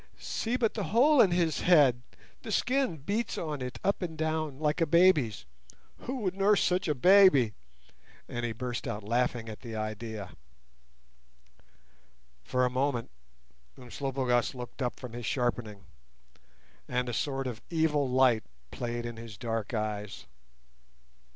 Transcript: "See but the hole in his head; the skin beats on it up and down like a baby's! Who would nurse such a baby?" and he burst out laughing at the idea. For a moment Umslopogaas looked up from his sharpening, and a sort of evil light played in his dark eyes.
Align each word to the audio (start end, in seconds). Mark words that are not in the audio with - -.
"See 0.17 0.57
but 0.57 0.73
the 0.73 0.85
hole 0.85 1.21
in 1.21 1.29
his 1.29 1.61
head; 1.61 2.01
the 2.41 2.51
skin 2.51 2.97
beats 2.97 3.37
on 3.37 3.61
it 3.61 3.77
up 3.83 4.01
and 4.01 4.17
down 4.17 4.57
like 4.57 4.81
a 4.81 4.87
baby's! 4.87 5.45
Who 5.99 6.21
would 6.21 6.33
nurse 6.33 6.63
such 6.63 6.87
a 6.87 6.95
baby?" 6.95 7.53
and 8.27 8.43
he 8.43 8.51
burst 8.51 8.87
out 8.87 9.03
laughing 9.03 9.47
at 9.47 9.59
the 9.61 9.75
idea. 9.75 10.31
For 12.43 12.65
a 12.65 12.69
moment 12.71 13.11
Umslopogaas 13.77 14.55
looked 14.55 14.81
up 14.81 14.99
from 14.99 15.13
his 15.13 15.27
sharpening, 15.27 15.85
and 16.87 17.07
a 17.07 17.13
sort 17.13 17.45
of 17.45 17.61
evil 17.69 18.09
light 18.09 18.43
played 18.71 19.05
in 19.05 19.17
his 19.17 19.37
dark 19.37 19.71
eyes. 19.71 20.25